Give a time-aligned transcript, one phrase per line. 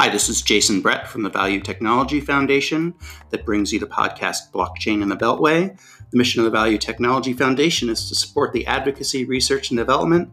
[0.00, 2.94] Hi, this is Jason Brett from the Value Technology Foundation
[3.28, 5.78] that brings you the podcast Blockchain in the Beltway.
[6.10, 10.30] The mission of the Value Technology Foundation is to support the advocacy, research, and development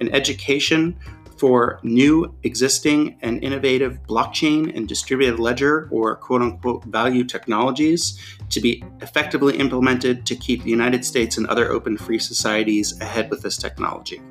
[0.00, 0.98] and education
[1.36, 8.18] for new, existing, and innovative blockchain and distributed ledger or quote unquote value technologies
[8.48, 13.28] to be effectively implemented to keep the United States and other open free societies ahead
[13.28, 14.22] with this technology.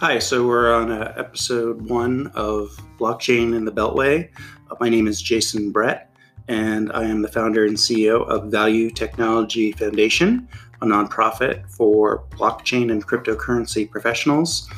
[0.00, 2.68] Hi, so we're on uh, episode one of
[3.00, 4.30] Blockchain in the Beltway.
[4.70, 6.14] Uh, my name is Jason Brett,
[6.46, 10.48] and I am the founder and CEO of Value Technology Foundation,
[10.80, 14.70] a nonprofit for blockchain and cryptocurrency professionals.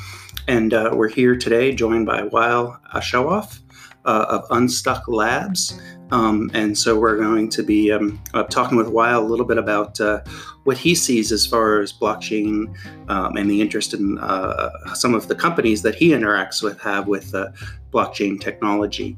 [0.47, 3.59] And uh, we're here today joined by Wael Ashawoff
[4.05, 5.79] uh, of Unstuck Labs.
[6.11, 9.57] Um, and so we're going to be um, uh, talking with Wael a little bit
[9.57, 10.21] about uh,
[10.65, 12.75] what he sees as far as blockchain
[13.09, 17.07] um, and the interest in uh, some of the companies that he interacts with have
[17.07, 17.49] with uh,
[17.91, 19.17] blockchain technology.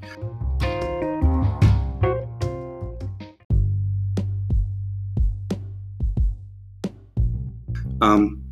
[8.01, 8.42] Um,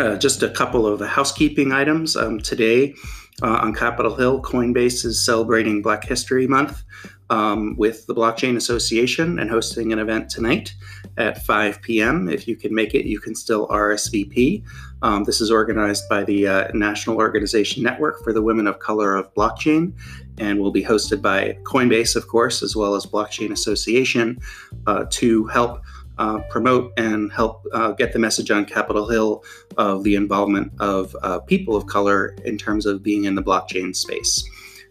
[0.00, 2.16] uh, just a couple of housekeeping items.
[2.16, 2.94] Um, today
[3.42, 6.82] uh, on Capitol Hill, Coinbase is celebrating Black History Month
[7.28, 10.74] um, with the Blockchain Association and hosting an event tonight
[11.18, 12.28] at 5 p.m.
[12.28, 14.64] If you can make it, you can still RSVP.
[15.02, 19.16] Um, this is organized by the uh, National Organization Network for the Women of Color
[19.16, 19.92] of Blockchain
[20.38, 24.38] and will be hosted by Coinbase, of course, as well as Blockchain Association
[24.86, 25.82] uh, to help
[26.20, 29.42] uh, promote and help uh, get the message on Capitol Hill
[29.78, 33.96] of the involvement of uh, people of color in terms of being in the blockchain
[33.96, 34.44] space.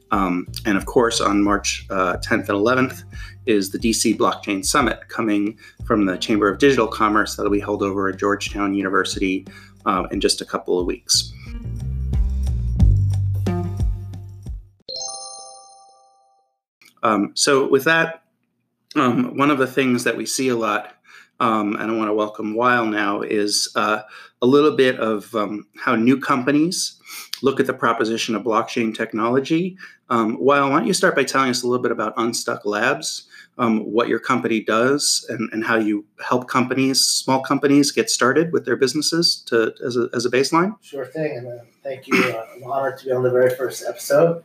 [0.09, 3.03] Um, and of course, on March 10th uh, and 11th
[3.45, 5.55] is the DC Blockchain Summit coming
[5.85, 9.45] from the Chamber of Digital Commerce that'll be held over at Georgetown University
[9.85, 11.31] uh, in just a couple of weeks.
[17.03, 18.23] Um, so, with that,
[18.95, 20.95] um, one of the things that we see a lot
[21.39, 24.01] um, and I want to welcome Wael now, is uh,
[24.41, 26.99] a little bit of um, how new companies
[27.41, 29.77] look at the proposition of blockchain technology.
[30.09, 33.27] Um, why don't you start by telling us a little bit about Unstuck Labs,
[33.57, 38.51] um, what your company does, and, and how you help companies, small companies, get started
[38.51, 40.75] with their businesses to as a, as a baseline?
[40.81, 42.17] Sure thing, and uh, thank you.
[42.17, 44.43] Uh, I'm honored to be on the very first episode.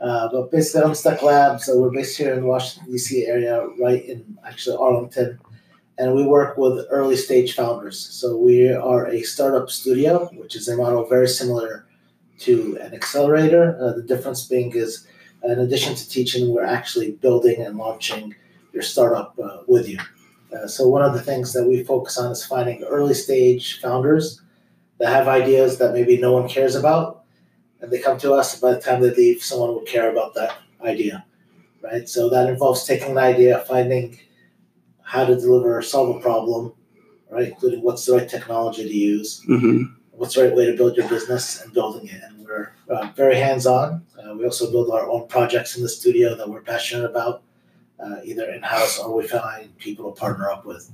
[0.00, 3.26] Uh, but basically, Unstuck Labs, so we're based here in the Washington, D.C.
[3.26, 5.38] area, right in actually Arlington
[6.00, 7.98] and we work with early stage founders.
[7.98, 11.84] So we are a startup studio, which is a model very similar
[12.38, 13.76] to an accelerator.
[13.78, 15.06] Uh, the difference being is,
[15.44, 18.34] in addition to teaching, we're actually building and launching
[18.72, 19.98] your startup uh, with you.
[20.54, 24.40] Uh, so one of the things that we focus on is finding early stage founders
[24.98, 27.24] that have ideas that maybe no one cares about,
[27.82, 28.58] and they come to us.
[28.58, 31.26] By the time they leave, someone will care about that idea,
[31.82, 32.08] right?
[32.08, 34.18] So that involves taking an idea, finding
[35.10, 36.72] how to deliver or solve a problem,
[37.30, 37.48] right?
[37.48, 39.92] Including what's the right technology to use, mm-hmm.
[40.12, 42.22] what's the right way to build your business, and building it.
[42.22, 44.06] And we're uh, very hands on.
[44.16, 47.42] Uh, we also build our own projects in the studio that we're passionate about,
[47.98, 50.92] uh, either in house or we find people to partner up with.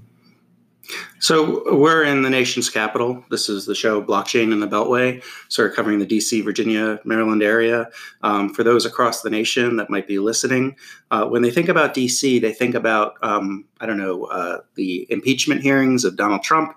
[1.18, 3.24] So we're in the nation's capital.
[3.30, 5.22] This is the show Blockchain in the Beltway.
[5.48, 7.88] So we're covering the DC, Virginia, Maryland area.
[8.22, 10.76] Um, for those across the nation that might be listening,
[11.10, 15.06] uh, when they think about DC, they think about, um, I don't know, uh, the
[15.10, 16.74] impeachment hearings of Donald Trump,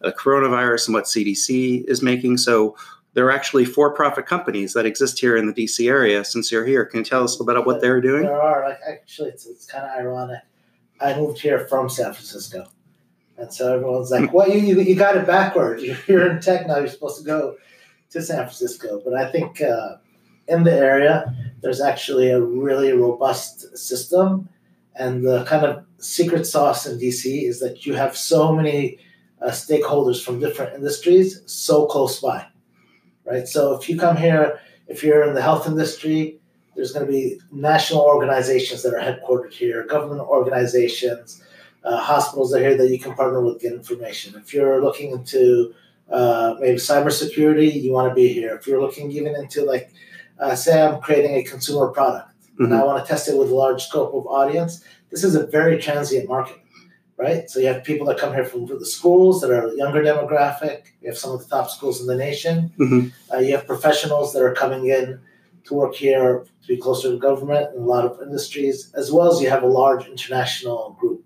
[0.00, 2.38] the coronavirus, and what CDC is making.
[2.38, 2.76] So
[3.14, 6.24] there are actually for-profit companies that exist here in the DC area.
[6.24, 8.22] Since you're here, can you tell us a little bit about what they're doing?
[8.22, 8.76] There are.
[8.88, 10.42] Actually, it's, it's kind of ironic.
[11.00, 12.66] I moved here from San Francisco.
[13.40, 15.82] And so everyone's like, well, you, you got it backwards.
[16.06, 16.78] You're in tech now.
[16.78, 17.56] You're supposed to go
[18.10, 19.00] to San Francisco.
[19.02, 19.96] But I think uh,
[20.46, 24.50] in the area, there's actually a really robust system.
[24.94, 28.98] And the kind of secret sauce in DC is that you have so many
[29.40, 32.46] uh, stakeholders from different industries so close by,
[33.24, 33.48] right?
[33.48, 36.38] So if you come here, if you're in the health industry,
[36.76, 41.42] there's going to be national organizations that are headquartered here, government organizations,
[41.84, 44.34] uh, hospitals are here that you can partner with, get information.
[44.36, 45.74] If you're looking into
[46.10, 48.54] uh, maybe cybersecurity, you want to be here.
[48.56, 49.92] If you're looking even into like,
[50.38, 52.30] uh, say, I'm creating a consumer product
[52.60, 52.64] mm-hmm.
[52.64, 52.86] and I mm-hmm.
[52.86, 54.84] want to test it with a large scope of audience.
[55.10, 56.58] This is a very transient market,
[57.16, 57.48] right?
[57.50, 60.86] So you have people that come here from the schools that are younger demographic.
[61.00, 62.72] You have some of the top schools in the nation.
[62.78, 63.34] Mm-hmm.
[63.34, 65.20] Uh, you have professionals that are coming in
[65.64, 69.32] to work here to be closer to government and a lot of industries, as well
[69.32, 71.24] as you have a large international group.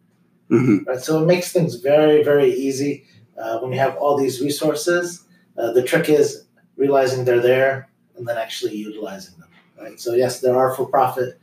[0.54, 0.88] Mm-hmm.
[0.88, 3.04] Right, so it makes things very, very easy
[3.38, 5.24] uh, when you have all these resources.
[5.56, 6.46] Uh, the trick is
[6.76, 9.48] realizing they're there and then actually utilizing them.
[9.80, 10.00] Right.
[10.00, 11.38] So yes, there are for-profit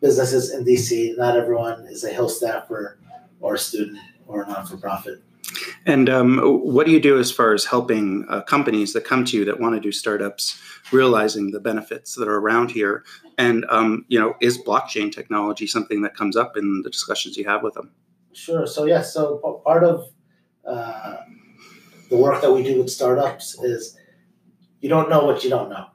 [0.00, 1.16] businesses in DC.
[1.16, 2.98] Not everyone is a Hill staffer
[3.40, 5.22] or a student or a non-for-profit.
[5.84, 9.36] And um, what do you do as far as helping uh, companies that come to
[9.36, 10.60] you that want to do startups,
[10.90, 13.04] realizing the benefits that are around here?
[13.38, 17.44] And um, you know, is blockchain technology something that comes up in the discussions you
[17.44, 17.92] have with them?
[18.36, 18.66] Sure.
[18.66, 19.14] So yes.
[19.14, 20.10] So part of
[20.66, 21.16] uh,
[22.10, 23.96] the work that we do with startups is
[24.80, 25.86] you don't know what you don't know.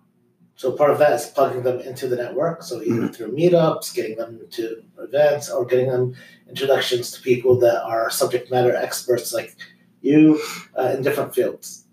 [0.55, 2.63] So part of that is plugging them into the network.
[2.63, 3.07] So either mm-hmm.
[3.07, 6.15] through meetups, getting them to events, or getting them
[6.49, 9.55] introductions to people that are subject matter experts like
[10.01, 10.41] you
[10.77, 11.85] uh, in different fields.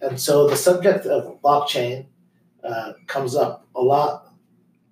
[0.00, 2.06] And so the subject of blockchain
[2.64, 4.32] uh, comes up a lot,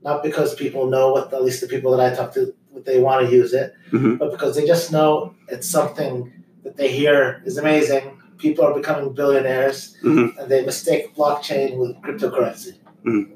[0.02, 3.00] not because people know what, at least the people that I talk to, what they
[3.00, 4.16] want to use it, mm-hmm.
[4.16, 6.32] but because they just know it's something
[6.64, 8.20] that they hear is amazing.
[8.38, 10.38] People are becoming billionaires, mm-hmm.
[10.38, 12.78] and they mistake blockchain with cryptocurrency.
[13.04, 13.34] Mm-hmm.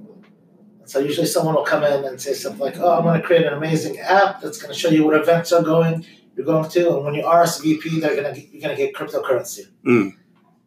[0.85, 3.47] So usually someone will come in and say something like, "Oh, I'm going to create
[3.47, 6.05] an amazing app that's going to show you what events are going
[6.37, 9.67] you're going to, and when you RSVP, they're going to you're going to get cryptocurrency."
[9.85, 10.13] Mm.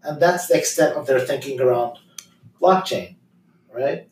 [0.04, 1.98] And that's the extent of their thinking around
[2.62, 3.16] blockchain,
[3.74, 4.08] right?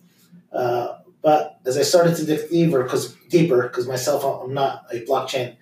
[0.52, 5.06] Uh, but as I started to dig deeper, because deeper, because myself, I'm not a
[5.06, 5.56] blockchain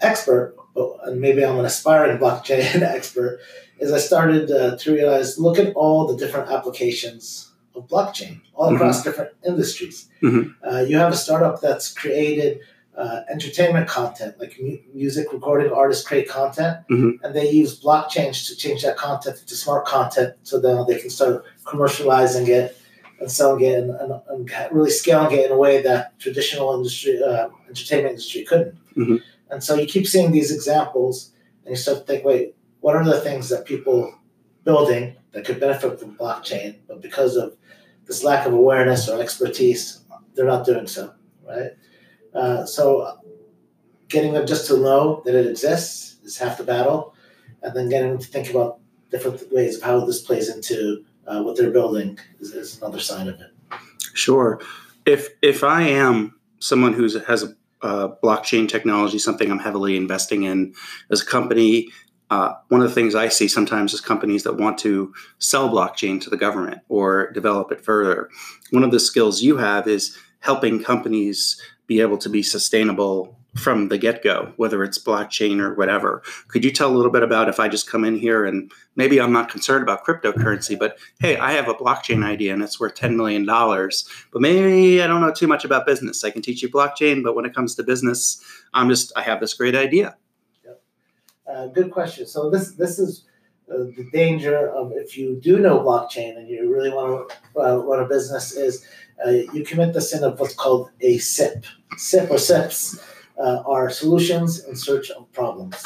[0.00, 3.40] expert, but and maybe I'm an aspiring blockchain expert.
[3.80, 8.66] As I started uh, to realize, look at all the different applications of blockchain all
[8.66, 8.76] mm-hmm.
[8.76, 10.08] across different industries.
[10.22, 10.66] Mm-hmm.
[10.66, 12.60] Uh, you have a startup that's created
[12.96, 17.24] uh, entertainment content, like mu- music recording artists create content, mm-hmm.
[17.24, 21.10] and they use blockchain to change that content into smart content so then they can
[21.10, 22.78] start commercializing it
[23.22, 27.22] and selling it and, and, and really scaling it in a way that traditional industry,
[27.22, 28.74] uh, entertainment industry couldn't.
[28.96, 29.16] Mm-hmm.
[29.50, 31.32] And so you keep seeing these examples
[31.64, 34.12] and you start to think, wait, what are the things that people
[34.64, 37.56] building that could benefit from blockchain, but because of
[38.06, 40.00] this lack of awareness or expertise,
[40.34, 41.14] they're not doing so,
[41.48, 41.70] right?
[42.34, 43.18] Uh, so
[44.08, 47.14] getting them just to know that it exists is half the battle,
[47.62, 48.78] and then getting them to think about
[49.10, 53.28] different ways of how this plays into uh, what they're building is, is, another side
[53.28, 53.50] of it.
[54.14, 54.60] Sure.
[55.06, 60.44] If if I am someone who has a uh, blockchain technology, something I'm heavily investing
[60.44, 60.74] in
[61.10, 61.88] as a company,
[62.30, 66.20] uh, one of the things I see sometimes is companies that want to sell blockchain
[66.22, 68.30] to the government or develop it further.
[68.70, 73.88] One of the skills you have is helping companies be able to be sustainable from
[73.88, 76.22] the get go, whether it's blockchain or whatever.
[76.48, 79.20] Could you tell a little bit about if I just come in here and maybe
[79.20, 82.94] I'm not concerned about cryptocurrency, but hey, I have a blockchain idea and it's worth
[82.94, 86.24] $10 million, but maybe I don't know too much about business.
[86.24, 89.40] I can teach you blockchain, but when it comes to business, I'm just, I have
[89.40, 90.16] this great idea.
[91.46, 92.26] Uh, good question.
[92.26, 93.24] So this this is
[93.70, 97.76] uh, the danger of if you do know blockchain and you really want to uh,
[97.76, 98.86] run a business is
[99.26, 101.66] uh, you commit the sin of what's called a SIP.
[101.98, 103.00] SIP or SIPs
[103.38, 105.84] uh, are solutions in search of problems.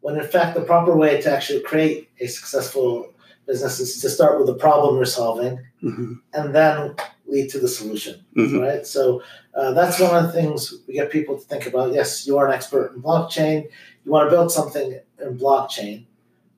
[0.00, 3.12] When in fact the proper way to actually create a successful
[3.46, 6.14] business is to start with the problem you're solving mm-hmm.
[6.32, 6.94] and then
[7.26, 8.24] lead to the solution.
[8.36, 8.58] Mm-hmm.
[8.58, 8.86] Right.
[8.86, 9.22] So
[9.54, 11.92] uh, that's one of the things we get people to think about.
[11.92, 13.68] Yes, you are an expert in blockchain
[14.04, 16.04] you want to build something in blockchain.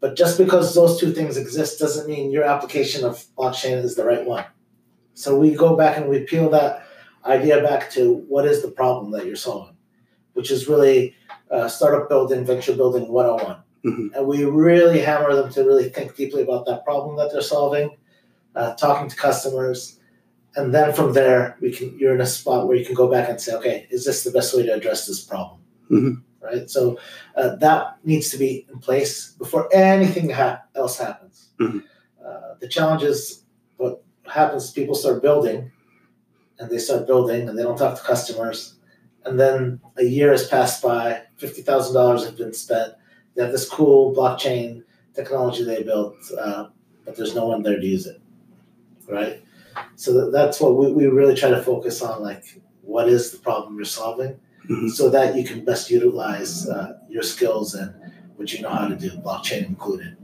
[0.01, 4.05] But just because those two things exist doesn't mean your application of blockchain is the
[4.05, 4.45] right one.
[5.15, 6.87] So we go back and we peel that
[7.25, 9.76] idea back to what is the problem that you're solving,
[10.37, 11.15] which is really
[11.51, 13.57] uh, startup building, venture building 101.
[13.85, 14.15] Mm-hmm.
[14.15, 17.97] And we really hammer them to really think deeply about that problem that they're solving,
[18.55, 19.99] uh, talking to customers.
[20.57, 23.29] And then from there, we can you're in a spot where you can go back
[23.29, 25.61] and say, okay, is this the best way to address this problem?
[25.91, 26.71] Mm-hmm right?
[26.71, 26.99] So
[27.37, 31.51] uh, that needs to be in place before anything ha- else happens.
[31.61, 31.81] Mm-hmm.
[32.25, 33.45] Uh, the challenge is
[33.77, 35.71] what happens people start building
[36.59, 38.76] and they start building and they don't talk to customers.
[39.27, 42.95] And then a year has passed by, $50,000 have been spent.
[43.35, 46.69] They have this cool blockchain technology they built, uh,
[47.05, 48.21] but there's no one there to use it,
[49.09, 49.43] right?
[49.97, 53.77] So that's what we, we really try to focus on like, what is the problem
[53.77, 54.39] you're solving?
[54.69, 54.89] mm-hmm.
[54.89, 57.95] so that you can best utilize uh, your skills and
[58.37, 60.17] what you know how to do, blockchain included.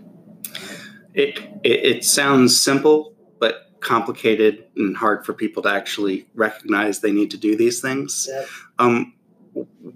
[1.14, 3.12] It, it, it sounds simple,
[3.83, 8.29] complicated and hard for people to actually recognize they need to do these things.
[8.31, 8.45] Yeah.
[8.79, 9.15] Um,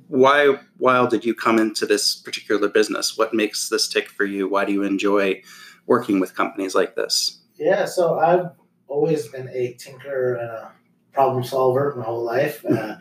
[0.09, 3.17] why why did you come into this particular business?
[3.17, 4.49] What makes this tick for you?
[4.49, 5.43] Why do you enjoy
[5.87, 7.41] working with companies like this?
[7.59, 8.51] Yeah, so I've
[8.89, 10.73] always been a tinker and a
[11.13, 12.97] problem solver my whole life, uh,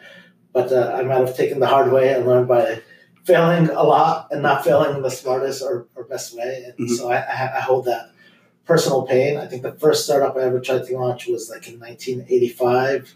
[0.53, 2.81] but uh, I might have taken the hard way and learned by
[3.25, 6.63] failing a lot and not failing in the smartest or, or best way.
[6.77, 6.95] And Mhm.
[6.95, 8.11] so I, I hold that
[8.65, 9.37] personal pain.
[9.37, 13.13] I think the first startup I ever tried to launch was like in 1985,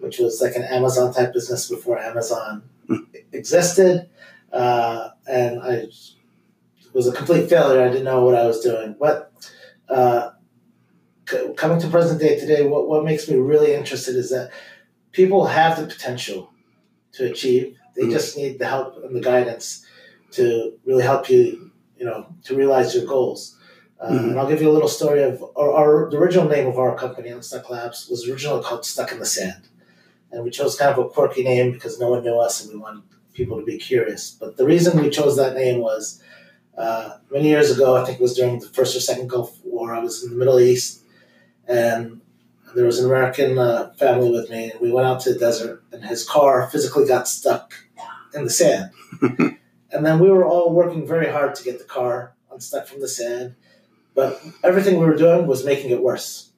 [0.00, 3.06] which was like an Amazon type business before Amazon Mm.
[3.32, 4.08] existed.
[4.50, 5.88] Uh, and I
[6.94, 7.82] was a complete failure.
[7.82, 8.96] I didn't know what I was doing.
[8.98, 9.30] But
[9.90, 10.30] uh,
[11.28, 14.50] c- coming to present day today, what, what makes me really interested is that
[15.12, 16.50] people have the potential
[17.12, 17.76] to achieve.
[17.94, 18.12] They Mhm.
[18.12, 19.84] just need the help and the guidance
[20.32, 23.57] to really help you, you know, to realize your goals.
[24.00, 24.30] Uh, Mhm.
[24.30, 26.96] And I'll give you a little story of our, our the original name of our
[26.96, 29.62] company, Unstuck Labs, was originally called Stuck in the Sand,
[30.30, 32.78] and we chose kind of a quirky name because no one knew us and we
[32.78, 33.02] wanted
[33.34, 34.30] people to be curious.
[34.30, 36.20] But the reason we chose that name was
[36.76, 37.96] uh, many years ago.
[37.96, 39.92] I think it was during the first or second Gulf War.
[39.92, 41.02] I was in the Middle East,
[41.66, 42.20] and
[42.76, 45.82] there was an American uh, family with me, and we went out to the desert,
[45.92, 47.74] and his car physically got stuck
[48.32, 48.92] in the sand.
[49.90, 53.08] and then we were all working very hard to get the car unstuck from the
[53.08, 53.56] sand,
[54.18, 56.50] but everything we were doing was making it worse.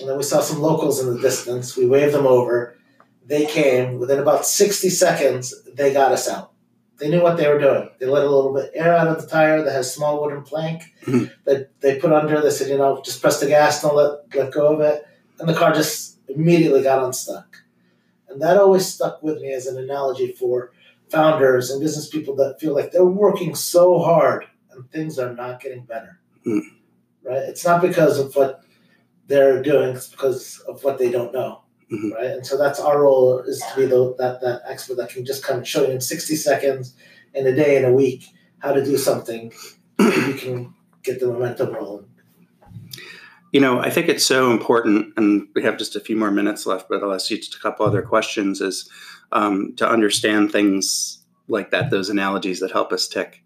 [0.00, 1.76] And then we saw some locals in the distance.
[1.76, 2.76] We waved them over.
[3.24, 4.00] They came.
[4.00, 6.50] Within about 60 seconds, they got us out.
[6.98, 7.88] They knew what they were doing.
[8.00, 10.82] They let a little bit air out of the tire that has small wooden plank
[11.02, 11.30] Mhm.
[11.44, 12.40] that they put under.
[12.40, 15.06] They said, you know, just press the gas, don't let, let go of it.
[15.38, 17.58] And the car just immediately got unstuck.
[18.28, 20.72] And that always stuck with me as an analogy for
[21.10, 25.60] founders and business people that feel like they're working so hard and things are not
[25.60, 26.18] getting better.
[26.46, 26.60] Mm.
[27.24, 27.42] Right?
[27.42, 28.62] It's not because of what
[29.26, 31.62] they're doing, it's because of what they don't know.
[31.92, 32.12] Mhm.
[32.14, 32.26] Right?
[32.26, 35.44] And so that's our role is to be the, that, that expert that can just
[35.44, 36.94] come and show you in 60 seconds,
[37.34, 38.24] in a day, in a week,
[38.58, 39.52] how to do something.
[39.98, 42.06] you can get the momentum rolling.
[43.52, 46.64] You know, I think it's so important, and we have just a few more minutes
[46.64, 48.62] left, but I'll ask you just a couple other questions.
[48.62, 48.88] Is
[49.30, 53.44] um, to understand things like that, those analogies that help us tick.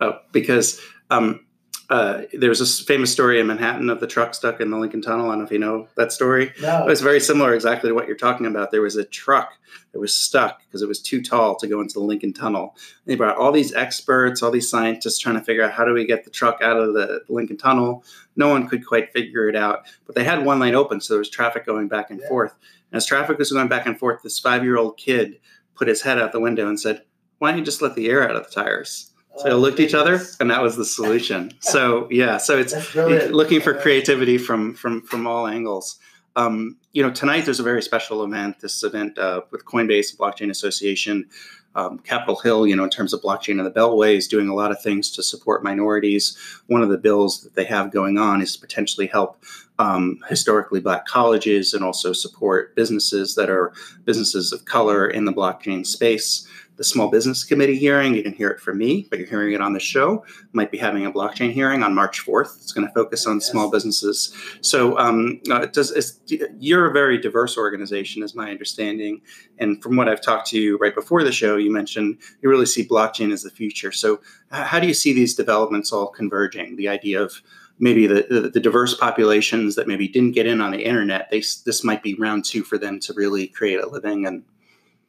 [0.00, 0.78] Oh, because
[1.10, 1.46] um,
[1.90, 5.26] uh, there's this famous story in Manhattan of the truck stuck in the Lincoln Tunnel.
[5.26, 6.50] I don't know if you know that story.
[6.62, 8.70] No, It's very similar exactly to what you're talking about.
[8.70, 9.52] There was a truck
[9.92, 12.74] that was stuck because it was too tall to go into the Lincoln Tunnel.
[13.04, 16.06] They brought all these experts, all these scientists trying to figure out how do we
[16.06, 18.02] get the truck out of the Lincoln Tunnel.
[18.34, 21.18] No one could quite figure it out, but they had one lane open, so there
[21.18, 22.28] was traffic going back and Yeah.
[22.28, 22.54] forth.
[22.92, 25.38] And as traffic was going back and forth, this five year old kid
[25.74, 27.02] put his head out the window and said,
[27.38, 29.10] Why don't you just let the air out of the tires?
[29.36, 31.52] So they looked at each other, and that was the solution.
[31.60, 35.98] So, yeah, so it's looking for creativity from from from all angles.
[36.36, 38.60] Um, you know, tonight there's a very special event.
[38.60, 41.28] This event uh, with Coinbase Blockchain Association,
[41.74, 42.66] um, Capitol Hill.
[42.66, 45.10] You know, in terms of blockchain and the Beltway, is doing a lot of things
[45.12, 46.36] to support minorities.
[46.68, 49.42] One of the bills that they have going on is to potentially help
[49.78, 53.72] um, historically black colleges and also support businesses that are
[54.04, 56.46] businesses of color in the blockchain space.
[56.76, 59.60] The Small Business Committee hearing, you didn't hear it from me, but you're hearing it
[59.60, 62.56] on the show might be having a blockchain hearing on March 4th.
[62.56, 63.46] It's going to focus on Yes.
[63.46, 64.34] small businesses.
[64.60, 66.18] So, um, uh, does is,
[66.58, 69.20] you're a very diverse organization, is my understanding.
[69.58, 72.66] And from what I've talked to you right before the show, you mentioned you really
[72.66, 73.92] see blockchain as the future.
[73.92, 76.74] So, how do you see these developments all converging?
[76.74, 77.40] The idea of
[77.78, 81.40] maybe the, the, the diverse populations that maybe didn't get in on the internet, they,
[81.40, 84.26] this might be round two for them to really create a living.
[84.26, 84.44] And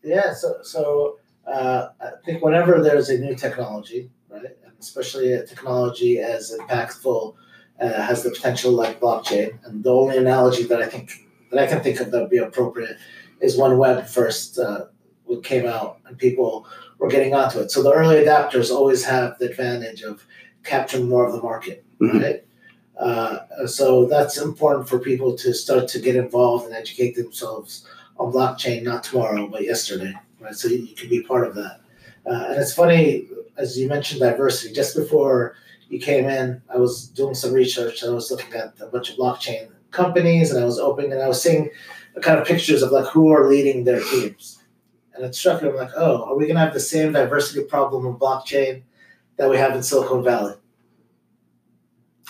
[0.04, 5.46] Yeah, so so uh, I think whenever there's a new technology, right, and especially a
[5.46, 7.36] technology as impactful,
[7.80, 11.12] uh, has the potential like blockchain, and the only analogy that I think
[11.52, 12.98] that I can think of that would be appropriate
[13.42, 14.86] is when web first uh,
[15.44, 16.66] came out and people
[16.98, 17.70] were getting onto it.
[17.72, 20.26] So the early adapters always have the advantage of
[20.64, 22.22] capturing more of the market, Mhm.
[22.22, 22.46] right?
[22.98, 27.86] Uh, so that's important for people to start to get involved and educate themselves
[28.18, 30.56] on blockchain, not tomorrow, but yesterday, right?
[30.56, 31.82] So you, can be part of that.
[32.26, 35.56] Uh, and it's funny, as you mentioned diversity, just before
[35.90, 39.10] you came in, I was doing some research and I was looking at a bunch
[39.10, 41.70] of blockchain companies and I was opening and I was seeing
[42.22, 44.62] kind of pictures of like who are leading their teams.
[45.14, 47.64] And it struck me, I'm like, oh, are we going to have the same diversity
[47.64, 48.84] problem in blockchain
[49.38, 50.56] that we have in Silicon Valley?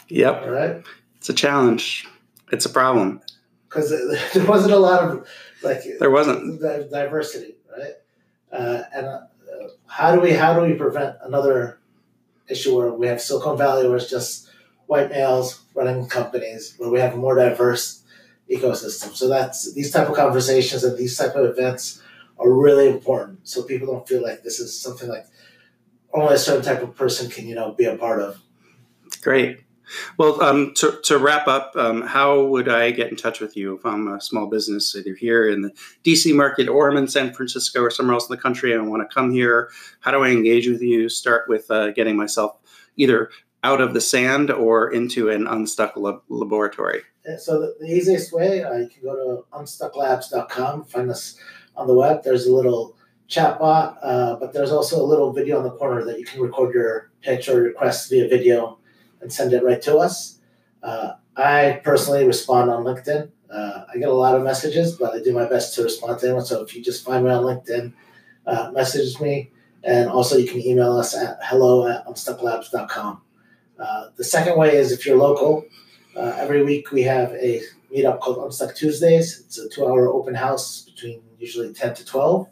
[0.08, 0.84] Yep, All right.
[1.18, 2.08] it's a challenge.
[2.52, 3.22] It's a problem.
[3.68, 3.90] Because
[4.34, 5.28] there wasn't a lot of
[5.64, 6.62] like There wasn't.
[6.62, 7.94] diversity, right?
[8.52, 9.22] Uh, and uh,
[9.88, 11.80] how do we how do we prevent another
[12.48, 14.50] issue where we have Silicon Valley where it's just
[14.88, 18.04] white males running companies, where we have a more diverse
[18.50, 19.14] ecosystem?
[19.16, 22.02] So that's these type of conversations and these type of events
[22.38, 25.26] are really important, so people don't feel like this is something like
[26.14, 28.40] only a certain type of person can you know be a part of.
[29.22, 29.60] Great.
[30.18, 33.76] Well, um, to, to wrap up, um, how would I get in touch with you
[33.76, 35.72] if I'm a small business, either here in the
[36.04, 38.86] DC market or I'm in San Francisco or somewhere else in the country and I
[38.86, 39.70] want to come here?
[40.00, 41.10] How do I engage with you?
[41.10, 42.58] Start with uh, getting myself
[42.98, 43.30] either
[43.64, 47.02] out of the sand or into an unstuck lab- laboratory.
[47.40, 51.40] So the, the easiest way, uh, you can go to unstucklabs.com, find us
[51.76, 52.24] on the web.
[52.24, 52.96] There's a little
[53.28, 56.42] chat bot, uh, but there's also a little video in the corner that you can
[56.42, 58.78] record your pitch or request via video
[59.26, 60.38] and send it right to us.
[60.84, 63.32] Uh, I personally respond on LinkedIn.
[63.52, 66.28] Uh, I get a lot of messages, but I do my best to respond to
[66.28, 66.46] anyone.
[66.46, 67.92] So if you just find me on LinkedIn,
[68.46, 69.50] uh, message me.
[69.84, 73.22] And also you can email us at hello at unstucklabs.com.
[73.80, 75.66] Uh, the second way is if you're local,
[76.16, 79.40] uh, every week we have a meetup called Unstuck Tuesdays.
[79.40, 82.48] It's a two hour open house between usually 10 to 12.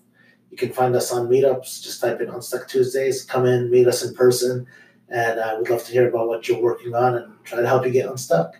[0.49, 1.83] You can find us on meetups.
[1.83, 3.23] Just type in Unstuck Tuesdays.
[3.23, 4.65] Come in, meet us in person.
[5.13, 7.67] And I uh, would love to hear about what you're working on and try to
[7.67, 8.59] help you get unstuck.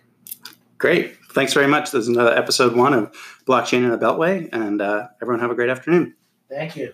[0.78, 1.16] Great.
[1.32, 1.90] Thanks very much.
[1.90, 3.12] This is another episode one of
[3.44, 4.48] Blockchain in the Beltway.
[4.52, 6.14] And uh, everyone have a great afternoon.
[6.48, 6.92] Thank you.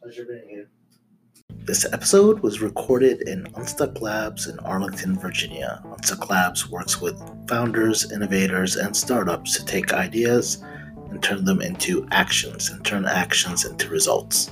[0.00, 0.70] Pleasure being here.
[1.66, 5.82] This episode was recorded in Unstuck Labs in Arlington, Virginia.
[5.84, 10.62] Unstuck Labs works with founders, innovators, and startups to take ideas
[11.10, 14.50] and turn them into actions and turn actions into results.